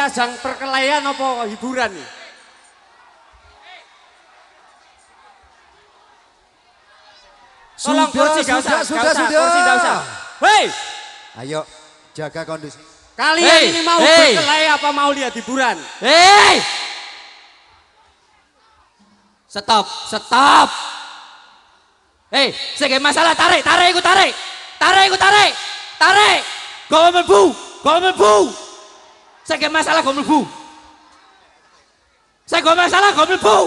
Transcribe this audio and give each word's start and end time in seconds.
ajang 0.00 0.32
perkelahian 0.40 1.04
apa 1.04 1.44
hiburan 1.50 1.92
nih? 1.92 2.08
Tolong 7.80 8.08
Sudah, 8.12 8.28
kursi 8.28 8.40
gak 8.44 8.60
usah, 8.60 8.80
sudah, 8.84 9.12
sudah, 9.16 9.28
kursi 9.32 9.58
gak 9.64 9.76
usah. 9.80 9.96
Hei, 10.44 10.64
Ayo, 11.40 11.64
jaga 12.12 12.44
kondisi. 12.44 12.76
kalian 13.16 13.48
Hei, 13.48 13.72
ini 13.72 13.80
mau 13.80 13.96
hei. 14.00 14.36
berkelahi 14.36 14.66
apa 14.68 14.88
mau 14.92 15.10
lihat 15.16 15.32
hiburan? 15.32 15.76
Hei! 16.04 16.60
Stop, 19.48 19.88
stop. 20.12 20.68
Hei, 22.30 22.52
saya 22.76 23.00
masalah 23.02 23.32
tarik, 23.32 23.64
tarik, 23.64 23.96
ikut 23.96 24.04
tarik. 24.04 24.32
Tarik, 24.78 25.04
ikut 25.10 25.20
tarik. 25.20 25.52
Tarik. 25.98 26.40
Gue 26.86 27.08
melbu, 27.16 27.42
gue 27.82 27.96
melbu. 28.06 28.36
Saya 29.44 29.68
masalah 29.72 30.00
gue 30.04 30.14
melbu. 30.20 30.40
Saya 32.44 32.60
gue 32.62 32.74
masalah 32.74 33.10
gue 33.14 33.26
melbu. 33.34 33.58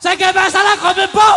Saya 0.00 0.30
masalah 0.32 0.74
gue 0.76 0.92
melbu. 1.04 1.32